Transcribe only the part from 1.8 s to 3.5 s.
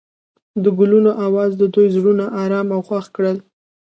زړونه ارامه او خوښ کړل.